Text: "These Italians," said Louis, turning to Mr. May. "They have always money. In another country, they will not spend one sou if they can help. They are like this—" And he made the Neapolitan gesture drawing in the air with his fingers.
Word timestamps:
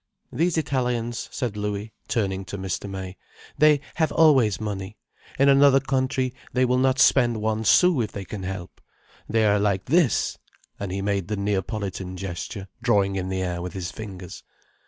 "These 0.33 0.57
Italians," 0.57 1.29
said 1.31 1.55
Louis, 1.55 1.93
turning 2.07 2.43
to 2.45 2.57
Mr. 2.57 2.89
May. 2.89 3.17
"They 3.55 3.81
have 3.93 4.11
always 4.11 4.59
money. 4.59 4.97
In 5.37 5.47
another 5.47 5.79
country, 5.79 6.33
they 6.53 6.65
will 6.65 6.79
not 6.79 6.97
spend 6.97 7.37
one 7.39 7.63
sou 7.63 8.01
if 8.01 8.11
they 8.11 8.25
can 8.25 8.41
help. 8.41 8.81
They 9.29 9.45
are 9.45 9.59
like 9.59 9.85
this—" 9.85 10.39
And 10.79 10.91
he 10.91 11.03
made 11.03 11.27
the 11.27 11.37
Neapolitan 11.37 12.17
gesture 12.17 12.67
drawing 12.81 13.15
in 13.15 13.29
the 13.29 13.43
air 13.43 13.61
with 13.61 13.73
his 13.73 13.91
fingers. 13.91 14.41